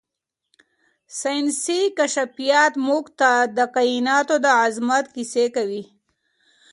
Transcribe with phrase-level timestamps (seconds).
[1.19, 5.83] ساینسي کشفیات موږ ته د کائناتو د عظمت کیسې کوي.